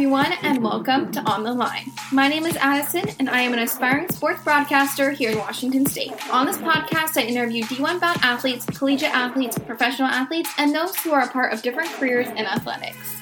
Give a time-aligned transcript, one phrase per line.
[0.00, 1.92] Everyone, and welcome to On the Line.
[2.10, 6.14] My name is Addison, and I am an aspiring sports broadcaster here in Washington State.
[6.32, 11.12] On this podcast, I interview D1 bound athletes, collegiate athletes, professional athletes, and those who
[11.12, 13.14] are a part of different careers in athletics.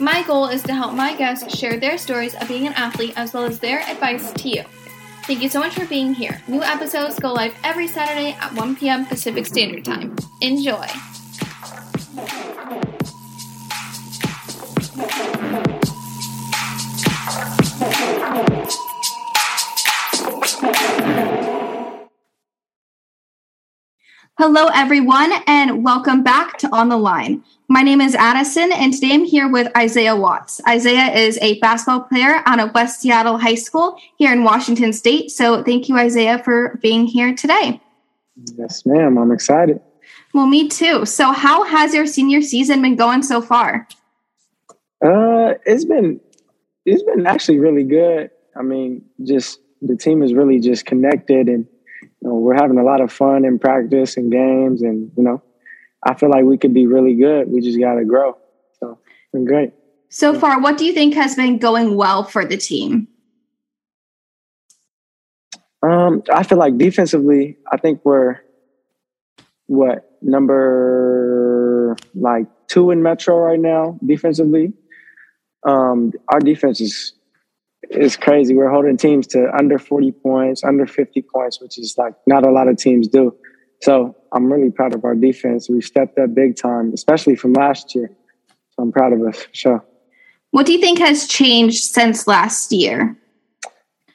[0.00, 3.34] My goal is to help my guests share their stories of being an athlete as
[3.34, 4.62] well as their advice to you.
[5.24, 6.42] Thank you so much for being here.
[6.48, 9.04] New episodes go live every Saturday at 1 p.m.
[9.04, 10.16] Pacific Standard Time.
[10.40, 10.86] Enjoy.
[24.44, 27.44] Hello, everyone, and welcome back to On the Line.
[27.68, 30.60] My name is Addison, and today I'm here with Isaiah Watts.
[30.66, 35.30] Isaiah is a basketball player out of West Seattle High School here in Washington State.
[35.30, 37.80] So, thank you, Isaiah, for being here today.
[38.58, 39.16] Yes, ma'am.
[39.16, 39.80] I'm excited.
[40.34, 41.06] Well, me too.
[41.06, 43.86] So, how has your senior season been going so far?
[45.00, 46.20] Uh, it's been
[46.84, 48.32] it's been actually really good.
[48.56, 51.64] I mean, just the team is really just connected and
[52.22, 55.42] you know, we're having a lot of fun in practice and games, and you know,
[56.04, 57.50] I feel like we could be really good.
[57.50, 58.38] We just got to grow.
[58.78, 59.72] So, it's been great.
[60.08, 63.08] So far, what do you think has been going well for the team?
[65.82, 68.38] Um, I feel like defensively, I think we're
[69.66, 74.74] what number like two in Metro right now defensively.
[75.66, 77.14] Um, our defense is
[77.94, 78.54] is crazy.
[78.54, 82.50] We're holding teams to under 40 points, under 50 points, which is like not a
[82.50, 83.34] lot of teams do.
[83.82, 85.68] So I'm really proud of our defense.
[85.68, 88.10] We stepped up big time, especially from last year.
[88.70, 89.84] So I'm proud of us for sure.
[90.52, 93.16] What do you think has changed since last year?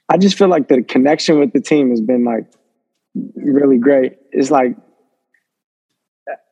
[0.10, 2.46] I just feel like the connection with the team has been like
[3.36, 4.18] really great.
[4.32, 4.78] It's like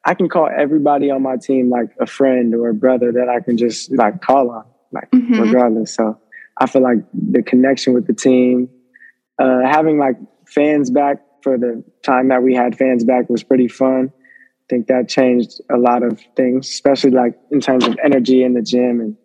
[0.03, 3.39] I can call everybody on my team like a friend or a brother that I
[3.39, 5.39] can just like call on, like mm-hmm.
[5.39, 5.95] regardless.
[5.95, 6.19] So
[6.57, 8.69] I feel like the connection with the team,
[9.39, 10.17] uh, having like
[10.47, 14.11] fans back for the time that we had fans back was pretty fun.
[14.16, 18.53] I think that changed a lot of things, especially like in terms of energy in
[18.53, 19.17] the gym and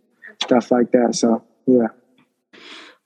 [0.42, 1.14] stuff like that.
[1.14, 1.88] So, yeah.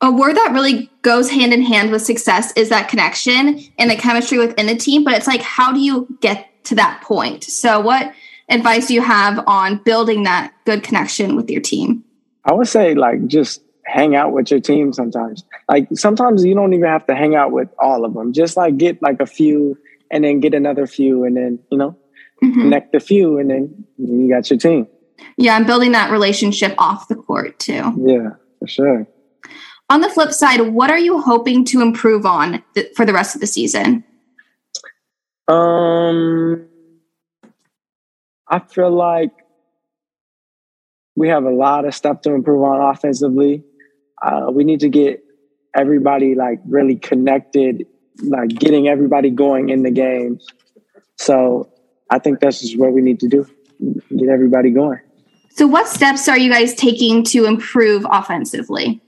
[0.00, 3.96] A word that really goes hand in hand with success is that connection and the
[3.96, 5.04] chemistry within the team.
[5.04, 7.44] But it's like, how do you get to that point?
[7.44, 8.12] So, what
[8.48, 12.04] advice do you have on building that good connection with your team?
[12.44, 15.44] I would say, like, just hang out with your team sometimes.
[15.68, 18.32] Like sometimes you don't even have to hang out with all of them.
[18.32, 19.78] Just like get like a few
[20.10, 21.96] and then get another few and then, you know,
[22.42, 22.60] mm-hmm.
[22.60, 24.86] connect a few and then you got your team.
[25.36, 27.92] Yeah, I'm building that relationship off the court too.
[28.04, 29.06] Yeah, for sure.
[29.90, 33.34] On the flip side, what are you hoping to improve on th- for the rest
[33.34, 34.04] of the season?
[35.46, 36.66] Um
[38.48, 39.30] I feel like
[41.16, 43.64] we have a lot of stuff to improve on offensively
[44.24, 45.22] uh, we need to get
[45.76, 47.86] everybody like really connected,
[48.22, 50.46] like getting everybody going in the games.
[51.16, 51.70] So
[52.10, 53.46] I think that's just what we need to do
[54.16, 55.00] get everybody going.
[55.50, 59.00] So, what steps are you guys taking to improve offensively?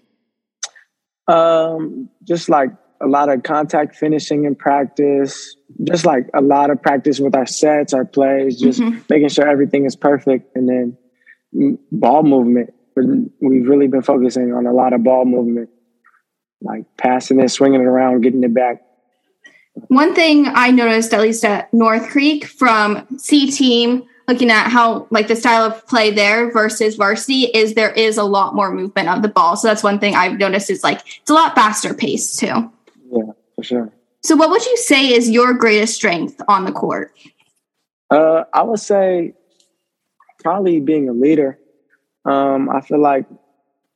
[1.29, 6.81] Um, just like a lot of contact finishing in practice, just like a lot of
[6.81, 9.01] practice with our sets, our plays, just mm-hmm.
[9.11, 14.73] making sure everything is perfect, and then ball movement we've really been focusing on a
[14.73, 15.71] lot of ball movement,
[16.61, 18.83] like passing it, swinging it around, getting it back.
[19.89, 25.07] One thing I noticed, at least at North Creek, from C team, looking at how
[25.11, 29.09] like the style of play there versus varsity, is there is a lot more movement
[29.09, 29.57] of the ball.
[29.57, 32.73] So that's one thing I've noticed is like it's a lot faster paced too.
[33.13, 33.93] Yeah, for sure.
[34.23, 37.13] So, what would you say is your greatest strength on the court?
[38.11, 39.35] Uh, I would say
[40.41, 41.59] probably being a leader.
[42.27, 43.27] Um, I feel like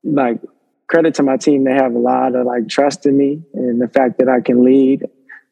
[0.04, 0.40] like
[0.86, 3.88] credit to my team, they have a lot of like trust in me and the
[3.88, 5.04] fact that I can lead.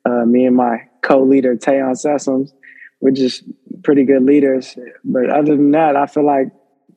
[0.04, 2.52] Uh, me and my co-leader Tayon Sessoms,
[3.00, 3.44] we're just
[3.82, 4.76] pretty good leaders.
[5.04, 6.48] But other than that, I feel like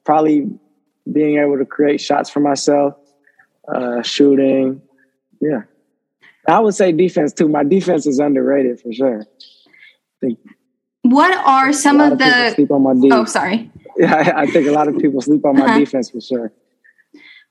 [0.05, 0.47] probably
[1.11, 2.95] being able to create shots for myself,
[3.67, 4.81] uh, shooting,
[5.41, 5.63] yeah.
[6.47, 7.47] I would say defense too.
[7.47, 9.25] My defense is underrated for sure.
[11.01, 12.53] what are some of, of the?
[13.11, 13.71] Oh, sorry.
[14.09, 15.79] Yeah, I think a lot of people sleep on my uh-huh.
[15.79, 16.51] defense for sure.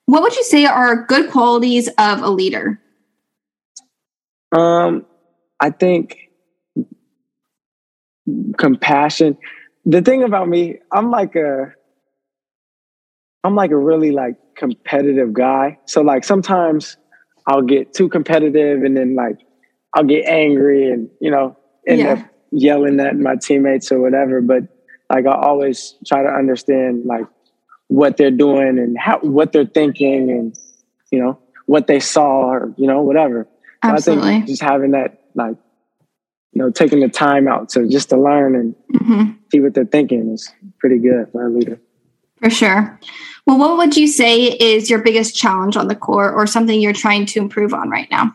[0.06, 2.80] What would you say are good qualities of a leader?
[4.50, 5.06] Um,
[5.60, 6.18] I think
[8.58, 9.38] compassion.
[9.84, 11.72] The thing about me, I'm like a
[13.44, 15.78] I'm like a really like competitive guy.
[15.86, 16.96] So like sometimes
[17.46, 19.38] I'll get too competitive and then like
[19.94, 21.56] I'll get angry and you know
[21.86, 22.12] end yeah.
[22.14, 22.18] up
[22.50, 24.40] yelling at my teammates or whatever.
[24.40, 24.64] But
[25.10, 27.26] like I always try to understand like
[27.88, 30.56] what they're doing and how what they're thinking and
[31.10, 33.48] you know what they saw or you know whatever.
[33.82, 34.22] Absolutely.
[34.22, 35.56] So I think just having that like
[36.52, 39.32] you know taking the time out to just to learn and mm-hmm.
[39.50, 41.80] see what they're thinking is pretty good for a leader.
[42.40, 42.98] For sure.
[43.46, 46.92] Well, what would you say is your biggest challenge on the court or something you're
[46.92, 48.34] trying to improve on right now?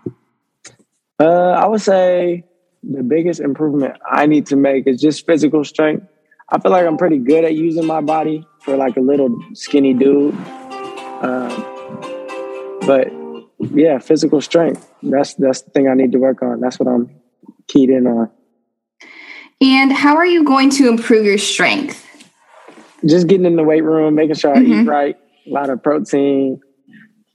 [1.20, 2.44] Uh, I would say
[2.84, 6.06] the biggest improvement I need to make is just physical strength.
[6.50, 9.94] I feel like I'm pretty good at using my body for like a little skinny
[9.94, 10.36] dude.
[11.22, 11.50] Um,
[12.86, 13.12] but
[13.60, 14.92] yeah, physical strength.
[15.02, 16.60] That's that's the thing I need to work on.
[16.60, 17.10] That's what I'm
[17.68, 18.30] keyed in on.
[19.62, 22.02] And how are you going to improve your strength?
[23.06, 24.82] Just getting in the weight room, making sure I mm-hmm.
[24.82, 25.18] eat right,
[25.48, 26.60] a lot of protein.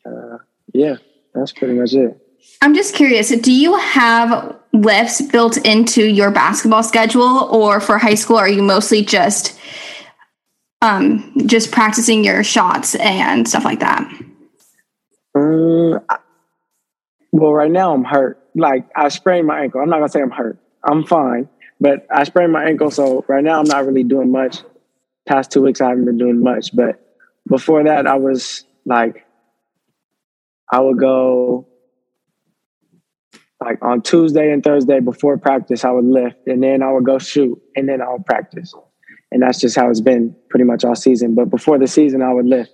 [0.05, 0.39] Uh,
[0.73, 0.97] yeah,
[1.35, 2.17] that's pretty much it.
[2.63, 3.31] I'm just curious.
[3.31, 8.63] Do you have lifts built into your basketball schedule, or for high school, are you
[8.63, 9.59] mostly just
[10.83, 14.01] um, just practicing your shots and stuff like that?
[15.35, 16.01] Um,
[17.33, 18.39] well, right now I'm hurt.
[18.55, 19.81] Like I sprained my ankle.
[19.81, 20.59] I'm not gonna say I'm hurt.
[20.83, 21.49] I'm fine,
[21.81, 24.59] but I sprained my ankle, so right now I'm not really doing much.
[25.29, 27.01] Past two weeks I haven't been doing much, but
[27.49, 29.27] before that I was like,
[30.73, 31.67] I would go
[33.61, 37.19] like on Tuesday and Thursday before practice, I would lift and then I would go
[37.19, 38.75] shoot and then I would practice.
[39.31, 41.35] And that's just how it's been pretty much all season.
[41.35, 42.73] But before the season, I would lift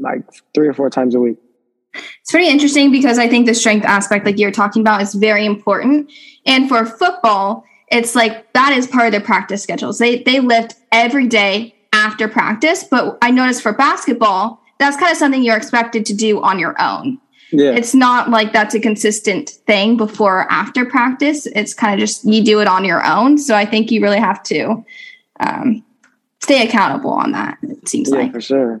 [0.00, 0.22] like
[0.54, 1.36] three or four times a week.
[1.94, 5.44] It's pretty interesting because I think the strength aspect, like you're talking about, is very
[5.44, 6.10] important.
[6.46, 9.98] And for football, it's like that is part of their practice schedules.
[9.98, 12.84] They they lift every day after practice.
[12.84, 16.80] But I noticed for basketball, that's kind of something you're expected to do on your
[16.80, 17.18] own.
[17.50, 17.70] Yeah.
[17.70, 21.46] It's not like that's a consistent thing before or after practice.
[21.46, 23.38] It's kind of just you do it on your own.
[23.38, 24.84] So I think you really have to
[25.40, 25.84] um,
[26.40, 27.58] stay accountable on that.
[27.62, 28.80] It seems yeah, like for sure.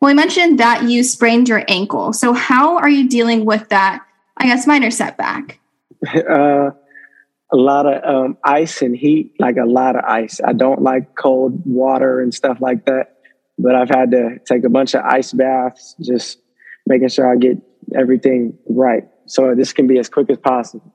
[0.00, 2.12] Well, I mentioned that you sprained your ankle.
[2.12, 4.04] So how are you dealing with that?
[4.36, 5.58] I guess minor setback.
[6.28, 6.70] Uh,
[7.52, 10.40] a lot of um, ice and heat, like a lot of ice.
[10.42, 13.16] I don't like cold water and stuff like that,
[13.58, 16.38] but I've had to take a bunch of ice baths, just
[16.86, 17.58] making sure I get
[17.94, 19.04] everything right.
[19.26, 20.94] So this can be as quick as possible.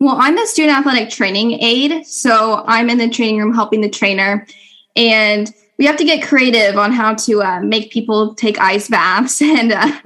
[0.00, 2.06] Well, I'm the student athletic training aide.
[2.06, 4.46] So I'm in the training room helping the trainer.
[4.94, 9.40] And we have to get creative on how to uh, make people take ice baths
[9.42, 9.90] and uh,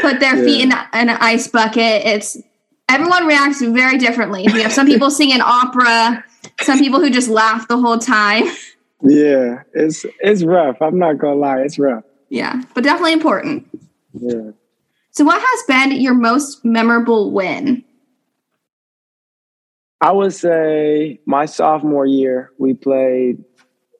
[0.00, 0.44] put their yeah.
[0.44, 2.04] feet in, in, an ice bucket.
[2.04, 2.38] It's
[2.88, 4.46] everyone reacts very differently.
[4.52, 6.24] We have some people singing opera,
[6.62, 8.44] some people who just laugh the whole time.
[9.02, 10.82] Yeah, it's it's rough.
[10.82, 12.04] I'm not gonna lie, it's rough.
[12.28, 13.66] Yeah, but definitely important.
[14.12, 14.50] Yeah.
[15.20, 17.84] So, what has been your most memorable win?
[20.00, 23.44] I would say my sophomore year, we played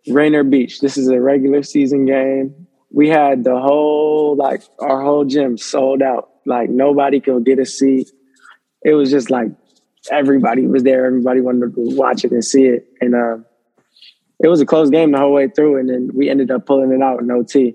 [0.08, 0.80] Rainier Beach.
[0.80, 2.66] This is a regular season game.
[2.90, 6.30] We had the whole, like, our whole gym sold out.
[6.46, 8.10] Like, nobody could get a seat.
[8.82, 9.48] It was just like
[10.10, 11.04] everybody was there.
[11.04, 12.86] Everybody wanted to watch it and see it.
[13.02, 13.36] And uh,
[14.42, 15.80] it was a close game the whole way through.
[15.80, 17.74] And then we ended up pulling it out in OT.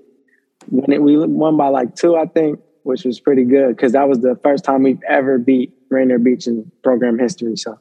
[0.68, 4.08] When it, we won by like two, I think, which was pretty good because that
[4.08, 7.56] was the first time we've ever beat Rainier Beach in program history.
[7.56, 7.78] So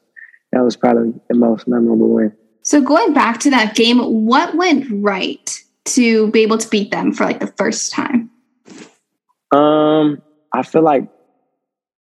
[0.51, 2.35] that was probably the most memorable win.
[2.63, 5.49] So going back to that game, what went right
[5.85, 8.31] to be able to beat them for like the first time?
[9.51, 11.07] Um, I feel like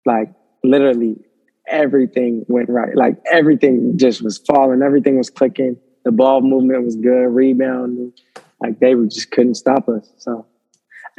[0.04, 0.32] like
[0.64, 1.16] literally
[1.68, 2.96] everything went right.
[2.96, 5.76] Like everything just was falling, everything was clicking.
[6.04, 8.12] The ball movement was good, rebounding.
[8.60, 10.10] Like they just couldn't stop us.
[10.16, 10.46] So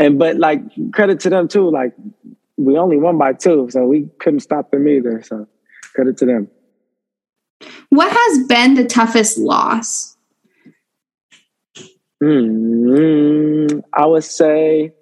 [0.02, 1.70] and but like credit to them too.
[1.70, 1.94] Like
[2.58, 5.22] we only won by two, so we couldn't stop them either.
[5.22, 5.48] So
[5.94, 6.48] credit to them.
[7.90, 10.18] What has been the toughest loss?
[12.20, 13.68] Hmm.
[13.94, 14.94] I would say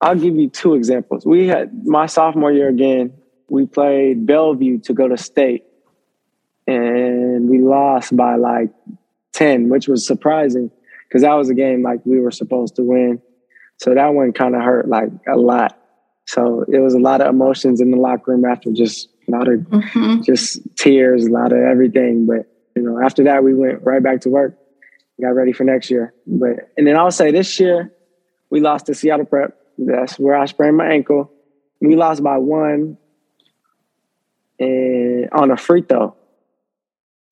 [0.00, 1.26] I'll give you two examples.
[1.26, 3.14] We had my sophomore year again.
[3.50, 5.64] We played Bellevue to go to state,
[6.66, 8.70] and we lost by like
[9.32, 10.70] ten, which was surprising
[11.08, 13.22] because that was a game like we were supposed to win.
[13.78, 15.78] So that one kind of hurt like a lot.
[16.26, 19.48] So it was a lot of emotions in the locker room after just a lot
[19.48, 20.22] of mm-hmm.
[20.22, 22.26] just tears, a lot of everything.
[22.26, 22.46] But
[22.76, 24.58] you know, after that we went right back to work,
[25.20, 26.12] got ready for next year.
[26.26, 27.92] But and then I'll say this year
[28.50, 29.56] we lost to Seattle Prep.
[29.78, 31.32] That's where I sprained my ankle.
[31.80, 32.98] We lost by one
[34.58, 36.16] and on a free throw.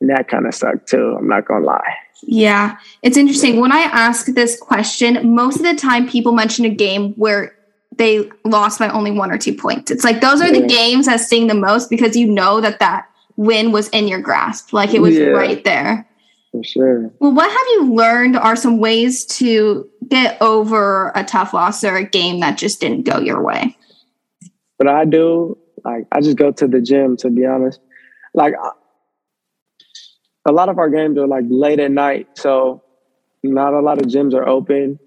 [0.01, 1.17] And that kind of sucked too.
[1.19, 1.95] I'm not gonna lie.
[2.23, 3.61] Yeah, it's interesting.
[3.61, 7.55] When I ask this question, most of the time people mention a game where
[7.97, 9.91] they lost by only one or two points.
[9.91, 13.07] It's like those are the games that sting the most because you know that that
[13.37, 15.27] win was in your grasp, like it was yeah.
[15.27, 16.07] right there.
[16.53, 17.11] For sure.
[17.19, 21.97] Well, what have you learned are some ways to get over a tough loss or
[21.97, 23.77] a game that just didn't go your way?
[24.79, 27.81] What I do, like, I just go to the gym, to be honest.
[28.35, 28.55] Like,
[30.47, 32.29] a lot of our games are like late at night.
[32.35, 32.83] So,
[33.43, 34.99] not a lot of gyms are open.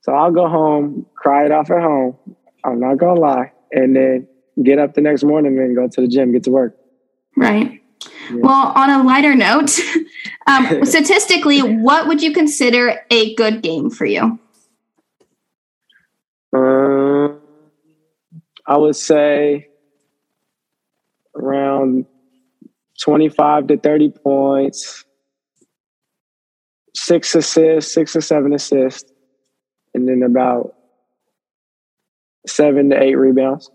[0.00, 2.16] So, I'll go home, cry it off at home.
[2.64, 3.52] I'm not going to lie.
[3.72, 4.26] And then
[4.62, 6.76] get up the next morning and go to the gym, get to work.
[7.36, 7.80] Right.
[8.30, 8.36] Yeah.
[8.36, 9.78] Well, on a lighter note,
[10.46, 14.38] um, statistically, what would you consider a good game for you?
[16.52, 17.40] Um,
[18.66, 19.68] I would say
[21.36, 22.06] around
[23.02, 25.04] 25 to 30 points,
[26.94, 29.10] six assists, six or seven assists,
[29.94, 30.74] and then about
[32.46, 33.70] seven to eight rebounds.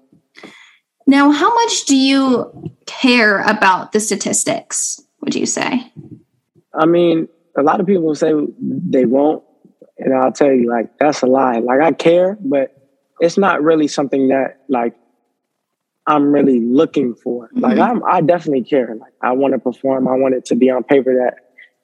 [1.07, 5.91] Now, how much do you care about the statistics, would you say?
[6.73, 7.27] I mean,
[7.57, 9.43] a lot of people say they won't.
[9.97, 11.59] And I'll tell you, like, that's a lie.
[11.59, 12.75] Like, I care, but
[13.21, 14.95] it's not really something that, like,
[16.07, 17.47] I'm really looking for.
[17.47, 17.59] Mm-hmm.
[17.59, 18.95] Like, I'm, I definitely care.
[18.95, 20.07] Like, I want to perform.
[20.07, 21.35] I want it to be on paper that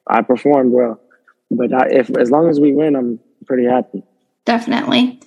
[0.08, 1.00] I performed well.
[1.50, 4.04] But I, if as long as we win, I'm pretty happy.
[4.46, 5.20] Definitely.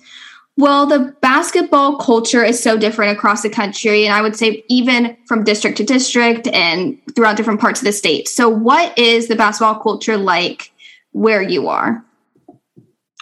[0.57, 5.17] Well, the basketball culture is so different across the country, and I would say even
[5.27, 8.29] from district to district and throughout different parts of the state.
[8.29, 10.71] So, what is the basketball culture like
[11.11, 12.05] where you are?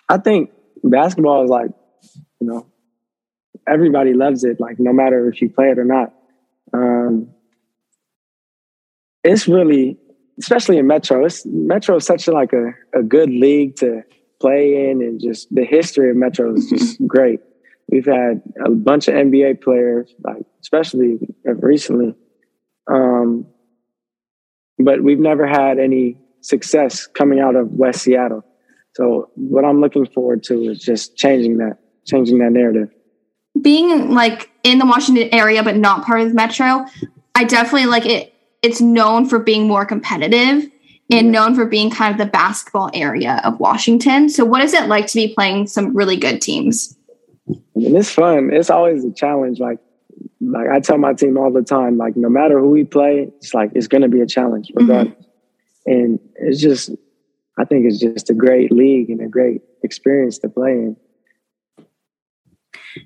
[0.09, 0.51] I think
[0.83, 1.71] basketball is like,
[2.39, 2.67] you know,
[3.67, 6.13] everybody loves it, like, no matter if you play it or not.
[6.73, 7.29] Um,
[9.23, 9.97] it's really,
[10.39, 14.03] especially in Metro, it's Metro is such a, like a, a good league to
[14.41, 17.39] play in and just the history of Metro is just great.
[17.89, 22.15] We've had a bunch of NBA players, like especially recently,
[22.91, 23.45] um,
[24.79, 28.43] but we've never had any success coming out of West Seattle.
[28.95, 32.89] So what I'm looking forward to is just changing that, changing that narrative.
[33.59, 36.85] Being like in the Washington area, but not part of the Metro,
[37.35, 38.33] I definitely like it.
[38.61, 40.69] It's known for being more competitive
[41.11, 44.29] and known for being kind of the basketball area of Washington.
[44.29, 46.95] So, what is it like to be playing some really good teams?
[47.47, 48.51] And it's fun.
[48.53, 49.59] It's always a challenge.
[49.59, 49.79] Like,
[50.39, 53.53] like I tell my team all the time, like no matter who we play, it's
[53.53, 54.87] like it's going to be a challenge, mm-hmm.
[54.87, 55.15] regardless.
[55.15, 55.91] Mm-hmm.
[55.91, 56.91] And it's just,
[57.57, 60.95] I think it's just a great league and a great experience to play in.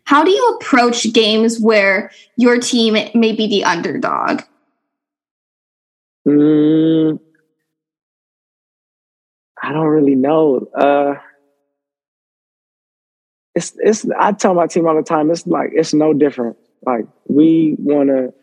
[0.06, 4.42] How do you approach games where your team may be the underdog?
[6.28, 7.20] Mm,
[9.62, 10.68] I don't really know.
[10.78, 11.16] Uh,
[13.56, 14.06] it's it's.
[14.18, 15.32] I tell my team all the time.
[15.32, 16.58] It's like it's no different.
[16.86, 18.34] Like we want to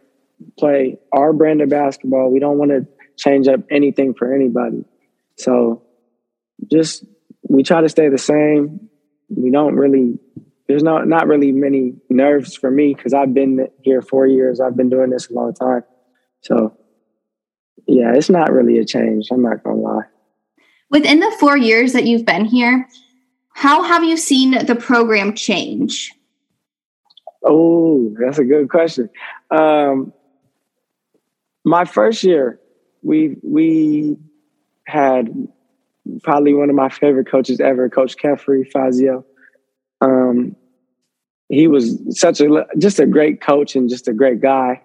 [0.59, 2.31] play our brand of basketball.
[2.31, 2.87] We don't want to
[3.17, 4.85] change up anything for anybody.
[5.37, 5.83] So
[6.71, 7.05] just
[7.49, 8.89] we try to stay the same.
[9.29, 10.19] We don't really.
[10.67, 14.61] There's not not really many nerves for me because I've been here four years.
[14.61, 15.83] I've been doing this a long time.
[16.41, 16.77] So
[17.87, 19.29] yeah, it's not really a change.
[19.31, 20.05] I'm not gonna lie.
[20.91, 22.89] Within the four years that you've been here,
[23.53, 26.13] how have you seen the program change?
[27.45, 29.11] Oh, that's a good question.
[29.51, 30.13] Um,
[31.65, 32.59] my first year,
[33.03, 34.17] we we
[34.87, 35.29] had
[36.23, 39.25] probably one of my favorite coaches ever, Coach Kefri Fazio.
[40.05, 40.57] Um,
[41.49, 44.83] he was such a just a great coach and just a great guy.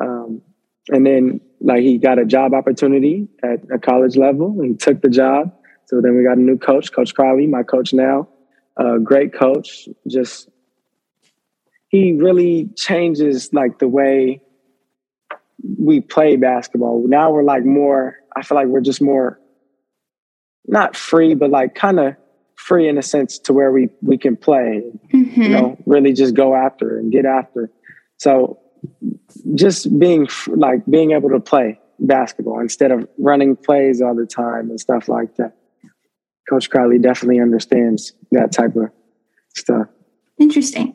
[0.00, 0.42] Um,
[0.88, 4.48] and then like he got a job opportunity at a college level.
[4.60, 5.52] and He took the job.
[5.86, 8.28] So then we got a new coach, Coach Crowley, my coach now.
[8.76, 9.88] Uh, great coach.
[10.08, 10.48] Just
[11.88, 14.42] he really changes like the way
[15.78, 17.06] we play basketball.
[17.06, 18.16] Now we're like more.
[18.36, 19.40] I feel like we're just more
[20.66, 22.16] not free, but like kind of
[22.56, 24.82] free in a sense to where we we can play.
[25.12, 25.42] Mm-hmm.
[25.42, 27.70] You know, really just go after and get after.
[28.18, 28.58] So
[29.54, 34.70] just being like being able to play basketball instead of running plays all the time
[34.70, 35.56] and stuff like that.
[36.48, 38.90] Coach Crowley definitely understands that type of
[39.54, 39.88] stuff.
[40.38, 40.94] Interesting.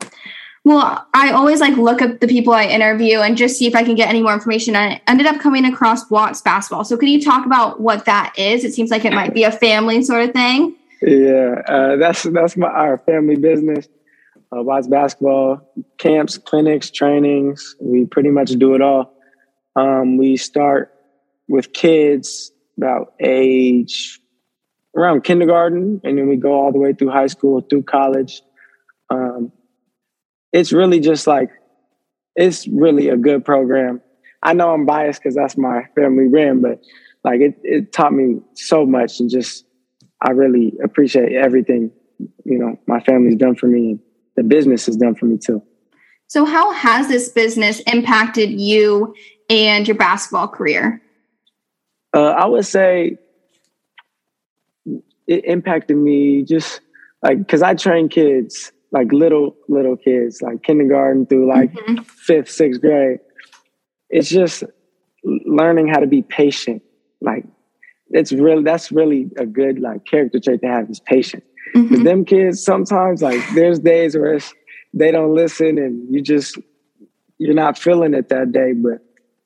[0.64, 3.82] Well, I always like look up the people I interview and just see if I
[3.82, 4.76] can get any more information.
[4.76, 6.84] I ended up coming across Watts basketball.
[6.84, 8.64] So, could you talk about what that is?
[8.64, 10.76] It seems like it might be a family sort of thing.
[11.02, 13.88] Yeah, uh, that's that's my our family business
[14.52, 17.76] uh, Watts basketball camps, clinics, trainings.
[17.80, 19.14] We pretty much do it all.
[19.76, 20.92] Um, we start
[21.48, 24.20] with kids about age
[24.96, 28.42] around kindergarten, and then we go all the way through high school, through college.
[29.08, 29.52] Um,
[30.52, 31.50] it's really just like
[32.36, 34.02] it's really a good program.
[34.42, 36.82] I know I'm biased because that's my family brand, but
[37.24, 39.64] like it, it taught me so much and just
[40.22, 41.90] I really appreciate everything,
[42.44, 44.00] you know, my family's done for me and
[44.36, 45.62] the business has done for me too.
[46.28, 49.14] So how has this business impacted you
[49.50, 51.02] and your basketball career?
[52.14, 53.18] Uh, I would say
[55.26, 56.80] it impacted me just
[57.22, 62.02] like because I train kids, like little little kids, like kindergarten through like mm-hmm.
[62.02, 63.18] fifth, sixth grade.
[64.08, 64.64] It's just
[65.24, 66.82] learning how to be patient.
[67.20, 67.44] Like
[68.12, 71.44] it's really that's really a good like character trait to have is patience.
[71.74, 72.04] Mm-hmm.
[72.04, 74.38] them kids sometimes like there's days where
[74.92, 76.58] they don't listen and you just
[77.38, 78.98] you're not feeling it that day, but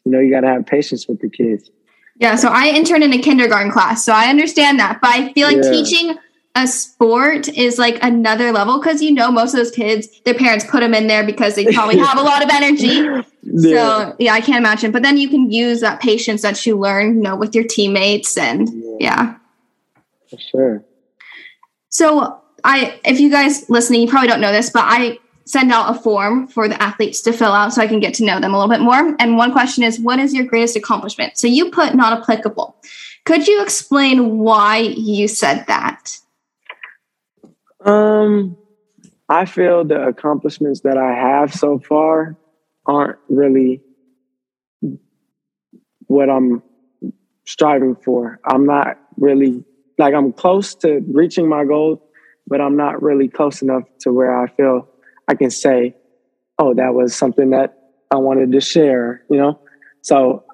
[0.04, 1.70] you know you got to have patience with the kids.
[2.18, 5.00] Yeah, so I interned in a kindergarten class, so I understand that.
[5.00, 5.70] But I feel like yeah.
[5.70, 6.18] teaching
[6.56, 10.64] a sport is like another level because you know most of those kids, their parents
[10.64, 13.26] put them in there because they probably have a lot of energy.
[13.42, 14.10] Yeah.
[14.10, 14.90] So yeah, I can't imagine.
[14.90, 18.38] But then you can use that patience that you learn, you know, with your teammates
[18.38, 18.96] and yeah.
[19.00, 19.34] yeah.
[20.30, 20.84] For sure.
[21.90, 25.94] So I if you guys listening, you probably don't know this, but I send out
[25.94, 28.54] a form for the athletes to fill out so I can get to know them
[28.54, 29.14] a little bit more.
[29.20, 31.38] And one question is, what is your greatest accomplishment?
[31.38, 32.76] So you put not applicable.
[33.26, 35.95] Could you explain why you said that?
[37.86, 38.56] Um,
[39.28, 42.36] I feel the accomplishments that I have so far
[42.84, 43.80] aren't really
[46.06, 46.62] what I'm
[47.46, 48.40] striving for.
[48.44, 49.64] I'm not really
[49.98, 52.10] like I'm close to reaching my goal,
[52.46, 54.88] but I'm not really close enough to where I feel
[55.28, 55.94] I can say,
[56.58, 57.76] oh, that was something that
[58.12, 59.60] I wanted to share, you know?
[60.02, 60.44] So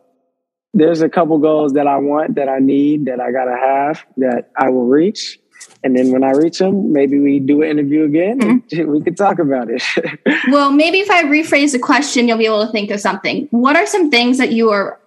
[0.75, 4.51] there's a couple goals that I want, that I need, that I gotta have, that
[4.57, 5.39] I will reach.
[5.85, 8.81] And then when I reach them, maybe we do an interview again mm-hmm.
[8.81, 9.83] and we could talk about it.
[10.49, 13.49] well, maybe if I rephrase the question, you'll be able to think of something.
[13.51, 15.01] What are some things that you are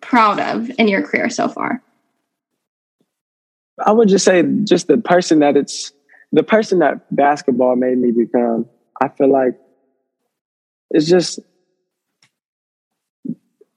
[0.00, 1.82] proud of in your career so far?
[3.84, 5.92] I would just say just the person that it's
[6.32, 8.66] the person that basketball made me become.
[9.00, 9.58] I feel like
[10.90, 11.40] it's just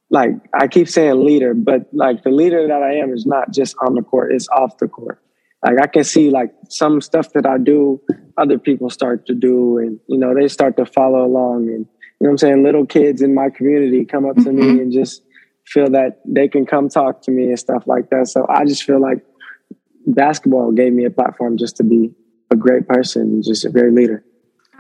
[0.10, 3.76] like I keep saying leader, but like the leader that I am is not just
[3.80, 5.23] on the court, it's off the court.
[5.64, 8.02] Like I can see like some stuff that I do,
[8.38, 11.86] other people start to do and you know, they start to follow along and
[12.20, 14.60] you know what I'm saying, little kids in my community come up to mm-hmm.
[14.60, 15.24] me and just
[15.66, 18.28] feel that they can come talk to me and stuff like that.
[18.28, 19.20] So I just feel like
[20.08, 22.14] basketball gave me a platform just to be
[22.52, 24.24] a great person, just a great leader.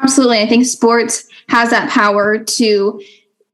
[0.02, 0.39] Absolutely.
[0.39, 3.02] I think sports has that power to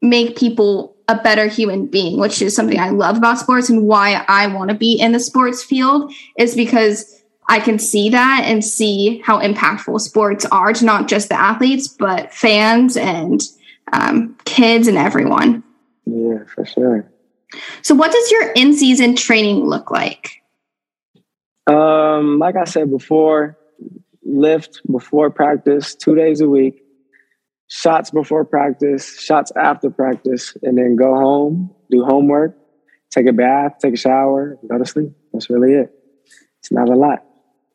[0.02, 4.24] make people a better human being, which is something I love about sports and why
[4.28, 7.19] I want to be in the sports field is because
[7.50, 11.88] I can see that and see how impactful sports are to not just the athletes,
[11.88, 13.42] but fans and
[13.92, 15.64] um, kids and everyone.
[16.06, 17.12] Yeah, for sure.
[17.82, 20.44] So, what does your in season training look like?
[21.66, 23.58] Um, like I said before,
[24.24, 26.84] lift before practice two days a week,
[27.68, 32.56] shots before practice, shots after practice, and then go home, do homework,
[33.10, 35.12] take a bath, take a shower, go to sleep.
[35.34, 35.92] That's really it.
[36.60, 37.24] It's not a lot.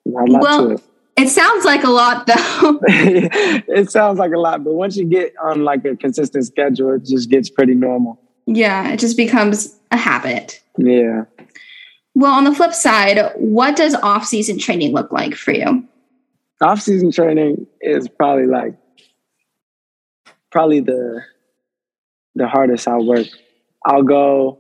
[0.05, 0.83] Not a lot well, it.
[1.17, 2.81] It sounds like a lot though.
[2.89, 7.05] it sounds like a lot, but once you get on like a consistent schedule, it
[7.05, 8.21] just gets pretty normal.
[8.47, 10.61] Yeah, it just becomes a habit.
[10.77, 11.25] Yeah.
[12.15, 15.87] Well, on the flip side, what does off-season training look like for you?
[16.61, 18.75] off season training is probably like
[20.51, 21.23] probably the
[22.35, 23.27] the hardest I work.
[23.85, 24.59] I'll go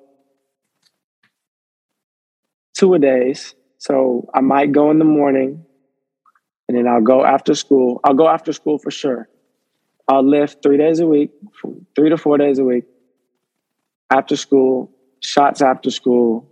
[2.75, 3.55] two a days.
[3.85, 5.63] So I might go in the morning
[6.69, 8.01] and then I'll go after school.
[8.03, 9.29] I'll go after school for sure.
[10.09, 11.33] I'll lift three days a week,
[11.95, 12.85] three to four days a week.
[14.11, 16.49] After school, shots after school,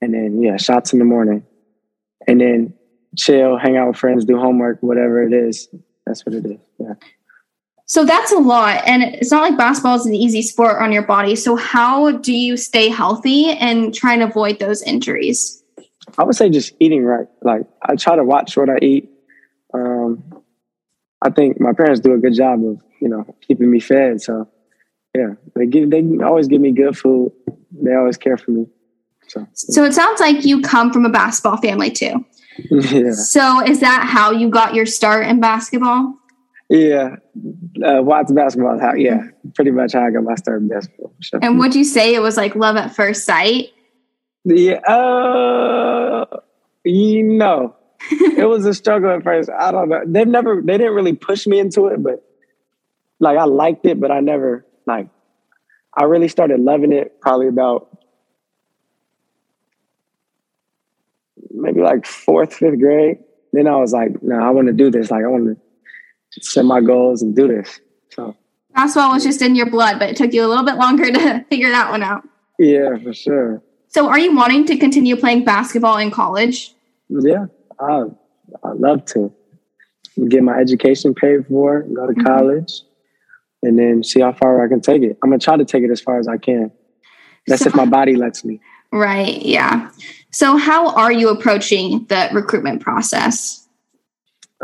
[0.00, 1.44] and then yeah, shots in the morning.
[2.26, 2.74] And then
[3.16, 5.68] chill, hang out with friends, do homework, whatever it is.
[6.06, 6.58] That's what it is.
[6.80, 6.94] Yeah.
[7.86, 8.82] So that's a lot.
[8.84, 11.36] And it's not like basketball is an easy sport on your body.
[11.36, 15.61] So, how do you stay healthy and try and avoid those injuries?
[16.18, 17.26] I would say just eating right.
[17.42, 19.08] Like, I try to watch what I eat.
[19.74, 20.42] Um,
[21.22, 24.20] I think my parents do a good job of, you know, keeping me fed.
[24.20, 24.48] So,
[25.14, 27.32] yeah, they give, they always give me good food.
[27.70, 28.66] They always care for me.
[29.28, 32.24] So, so it sounds like you come from a basketball family too.
[32.70, 33.12] Yeah.
[33.12, 36.14] So is that how you got your start in basketball?
[36.68, 37.16] Yeah,
[37.82, 38.78] uh, Watts basketball.
[38.78, 39.22] How yeah,
[39.54, 41.14] pretty much how I got my start in basketball.
[41.20, 41.40] Sure.
[41.42, 43.70] And would you say it was like love at first sight?
[44.44, 46.24] Yeah, uh,
[46.84, 47.76] you know,
[48.10, 49.50] it was a struggle at first.
[49.50, 50.02] I don't know.
[50.06, 52.24] They've never, they didn't really push me into it, but
[53.20, 55.08] like I liked it, but I never like.
[55.96, 57.98] I really started loving it probably about
[61.50, 63.18] maybe like fourth, fifth grade.
[63.52, 65.10] Then I was like, no, I want to do this.
[65.10, 65.58] Like I want
[66.32, 67.80] to set my goals and do this.
[68.10, 68.34] So
[68.74, 71.44] basketball was just in your blood, but it took you a little bit longer to
[71.50, 72.26] figure that one out.
[72.58, 73.62] Yeah, for sure.
[73.94, 76.74] So are you wanting to continue playing basketball in college?
[77.10, 77.46] Yeah,
[77.78, 78.04] I
[78.64, 79.32] I love to
[80.28, 82.26] get my education paid for, go to mm-hmm.
[82.26, 82.82] college,
[83.62, 85.18] and then see how far I can take it.
[85.22, 86.72] I'm gonna try to take it as far as I can.
[87.46, 88.60] That's so, if my body lets me.
[88.92, 89.42] Right.
[89.42, 89.90] Yeah.
[90.30, 93.68] So, how are you approaching the recruitment process?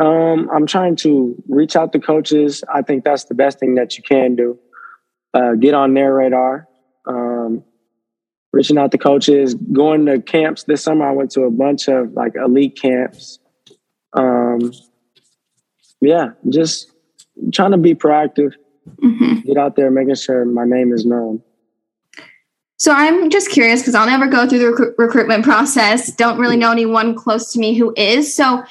[0.00, 2.64] Um, I'm trying to reach out to coaches.
[2.72, 4.58] I think that's the best thing that you can do.
[5.34, 6.66] Uh, get on their radar.
[7.06, 7.64] Um,
[8.52, 11.08] reaching out to coaches, going to camps this summer.
[11.08, 13.38] I went to a bunch of like elite camps.
[14.14, 14.72] Um,
[16.00, 16.90] yeah, just
[17.52, 18.54] trying to be proactive.
[19.02, 19.40] Mm-hmm.
[19.46, 21.42] Get out there, making sure my name is known.
[22.78, 26.12] So I'm just curious because I'll never go through the rec- recruitment process.
[26.12, 28.34] Don't really know anyone close to me who is.
[28.34, 28.62] So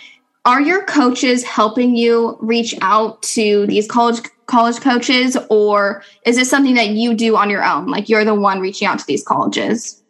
[0.47, 6.49] are your coaches helping you reach out to these college college coaches or is this
[6.49, 7.87] something that you do on your own?
[7.87, 10.01] Like you're the one reaching out to these colleges?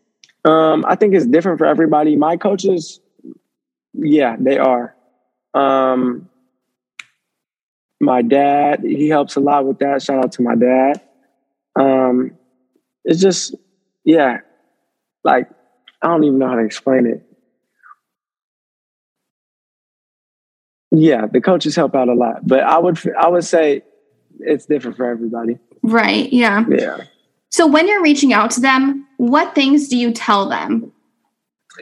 [0.46, 2.16] Um, I think it's different for everybody.
[2.16, 3.00] My coaches,
[3.94, 4.96] yeah, they are.
[5.56, 6.30] Um,
[8.00, 10.04] my dad, he helps a lot with that.
[10.04, 11.02] Shout out to my dad.
[11.80, 12.38] Um,
[13.04, 13.56] it's just
[14.04, 14.42] yeah,
[15.24, 15.50] like
[16.04, 17.27] I don't even know how to explain it.
[20.92, 23.84] Yeah, the coaches help out a lot, but I would I would say
[24.40, 25.58] it's different for everybody.
[25.84, 26.32] Right.
[26.32, 26.66] Yeah.
[26.70, 27.04] Yeah.
[27.50, 30.92] So when you're reaching out to them, what things do you tell them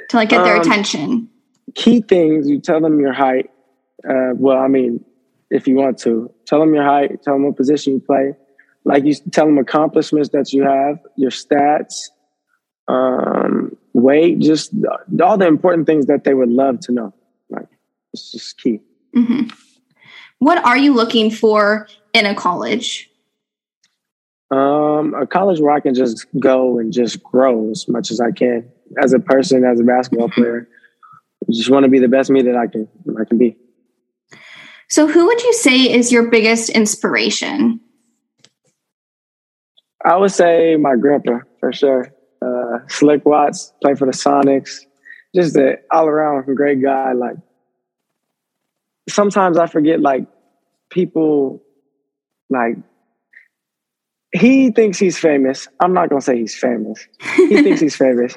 [0.09, 1.29] to like get their um, attention?
[1.75, 3.49] Key things you tell them your height.
[4.07, 5.03] Uh, well, I mean,
[5.49, 7.23] if you want to, tell them your height.
[7.23, 8.33] Tell them what position you play.
[8.83, 12.09] Like you tell them accomplishments that you have, your stats,
[12.87, 14.71] um, weight, just
[15.21, 17.13] all the important things that they would love to know.
[17.49, 17.67] Like
[18.13, 18.81] it's just key.
[19.15, 19.47] Mm-hmm.
[20.39, 23.09] What are you looking for in a college?
[24.51, 28.31] Um, a college where I can just go and just grow as much as I
[28.31, 28.69] can
[29.01, 30.67] as a person, as a basketball player.
[31.43, 32.87] I just want to be the best me that I can
[33.19, 33.57] I can be.
[34.89, 37.79] So, who would you say is your biggest inspiration?
[40.03, 42.13] I would say my grandpa for sure
[42.45, 44.81] uh, Slick Watts, played for the Sonics.
[45.33, 47.13] Just an all around great guy.
[47.13, 47.35] Like
[49.09, 50.27] sometimes I forget like
[50.89, 51.63] people
[52.49, 52.77] like
[54.31, 55.67] he thinks he's famous.
[55.79, 57.07] I'm not gonna say he's famous.
[57.35, 58.35] He thinks he's famous.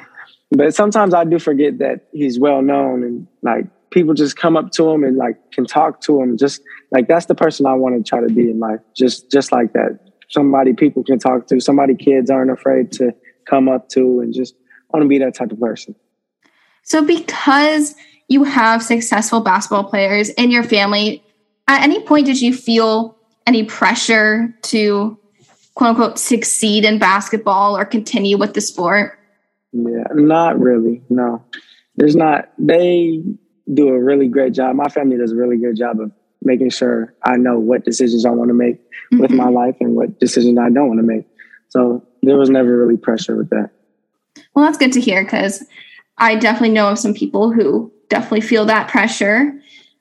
[0.50, 4.70] But sometimes I do forget that he's well known and like people just come up
[4.72, 6.37] to him and like can talk to him.
[6.37, 8.81] Just like that's the person I want to try to be in life.
[8.96, 9.98] Just just like that.
[10.31, 13.12] Somebody people can talk to, somebody kids aren't afraid to
[13.48, 14.54] come up to and just
[14.90, 15.94] want to be that type of person.
[16.88, 17.94] So, because
[18.28, 21.22] you have successful basketball players in your family,
[21.66, 25.18] at any point did you feel any pressure to
[25.74, 29.18] quote unquote succeed in basketball or continue with the sport?
[29.72, 31.02] Yeah, not really.
[31.08, 31.42] No,
[31.96, 32.50] there's not.
[32.58, 33.22] They
[33.72, 34.76] do a really great job.
[34.76, 36.12] My family does a really good job of
[36.42, 39.20] making sure I know what decisions I want to make mm-hmm.
[39.20, 41.26] with my life and what decisions I don't want to make.
[41.70, 43.70] So there was never really pressure with that.
[44.54, 45.64] Well, that's good to hear because
[46.16, 49.52] I definitely know of some people who definitely feel that pressure,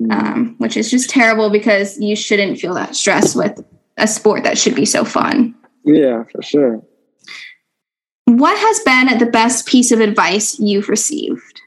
[0.01, 0.11] mm-hmm.
[0.11, 3.63] um, which is just terrible because you shouldn't feel that stress with
[3.97, 5.55] a sport that should be so fun.
[5.85, 6.81] Yeah, for sure.
[8.25, 11.61] What has been the best piece of advice you've received?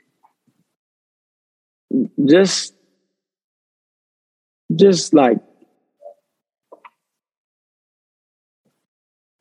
[2.24, 2.74] Just,
[4.76, 5.38] just like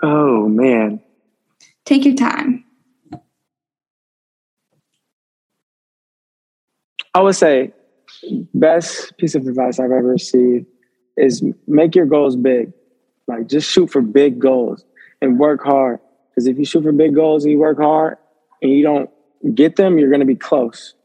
[0.01, 1.01] Oh man.
[1.85, 2.63] Take your time.
[7.13, 7.73] I would say
[8.53, 10.65] best piece of advice I've ever received
[11.17, 12.71] is make your goals big.
[13.27, 14.83] Like just shoot for big goals
[15.21, 15.99] and work hard.
[16.29, 18.17] Because if you shoot for big goals and you work hard
[18.61, 19.09] and you don't
[19.55, 20.95] get them, you're going to be close.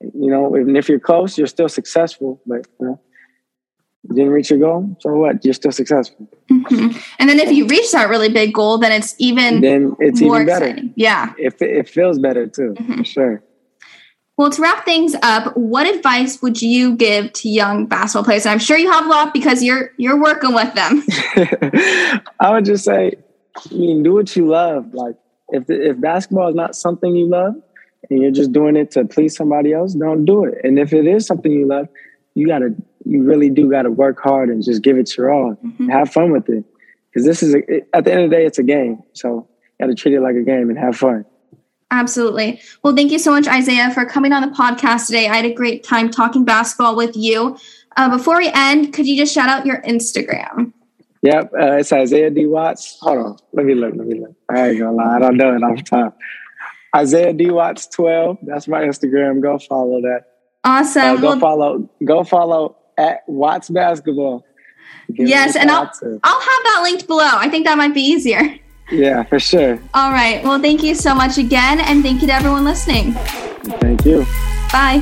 [0.00, 2.40] You know, and if you're close, you're still successful.
[2.46, 3.00] But you know,
[4.08, 5.44] you didn't reach your goal, so what?
[5.44, 6.28] You're still successful.
[6.50, 6.98] Mm-hmm.
[7.20, 10.44] And then if you reach that really big goal, then it's even then it's even
[10.44, 10.66] better.
[10.66, 10.92] Exciting.
[10.96, 12.98] Yeah, it, it feels better too, mm-hmm.
[12.98, 13.44] for sure.
[14.42, 18.44] Well, to wrap things up, what advice would you give to young basketball players?
[18.44, 21.04] And I'm sure you have a lot because you're you're working with them.
[22.40, 23.12] I would just say,
[23.70, 24.92] I mean, do what you love.
[24.94, 25.14] Like
[25.50, 27.54] if if basketball is not something you love,
[28.10, 30.58] and you're just doing it to please somebody else, don't do it.
[30.64, 31.86] And if it is something you love,
[32.34, 32.74] you gotta
[33.04, 35.54] you really do got to work hard and just give it your all.
[35.64, 35.88] Mm-hmm.
[35.88, 36.64] Have fun with it,
[37.12, 39.04] because this is a, at the end of the day, it's a game.
[39.12, 39.46] So
[39.78, 41.26] you got to treat it like a game and have fun.
[41.92, 42.58] Absolutely.
[42.82, 45.28] Well, thank you so much, Isaiah, for coming on the podcast today.
[45.28, 47.58] I had a great time talking basketball with you.
[47.98, 50.72] Uh, before we end, could you just shout out your Instagram?
[51.20, 52.46] Yep, uh, it's Isaiah D.
[52.46, 52.98] Watts.
[53.02, 53.94] Hold on, let me look.
[53.94, 54.34] Let me look.
[54.50, 56.18] I ain't gonna lie, I don't know it off top.
[56.96, 57.50] Isaiah D.
[57.50, 58.38] Watts twelve.
[58.42, 59.42] That's my Instagram.
[59.42, 60.24] Go follow that.
[60.64, 61.02] Awesome.
[61.02, 61.90] Uh, go well, follow.
[62.04, 64.44] Go follow at Watts Basketball.
[65.12, 65.92] Give yes, and I'll
[66.24, 67.28] I'll have that linked below.
[67.30, 68.58] I think that might be easier.
[68.90, 69.80] Yeah, for sure.
[69.94, 70.42] All right.
[70.42, 73.12] Well, thank you so much again, and thank you to everyone listening.
[73.12, 74.26] Thank you.
[74.72, 75.00] Bye.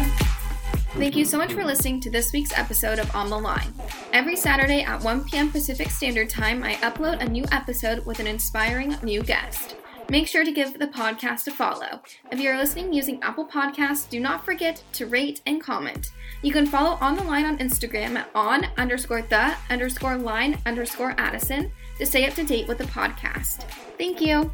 [0.94, 3.72] Thank you so much for listening to this week's episode of On the Line.
[4.12, 5.50] Every Saturday at 1 p.m.
[5.50, 9.76] Pacific Standard Time, I upload a new episode with an inspiring new guest.
[10.10, 12.00] Make sure to give the podcast a follow.
[12.32, 16.10] If you're listening using Apple Podcasts, do not forget to rate and comment.
[16.42, 21.14] You can follow On the Line on Instagram at on underscore the underscore line underscore
[21.16, 23.64] Addison to stay up to date with the podcast.
[23.98, 24.50] Thank you.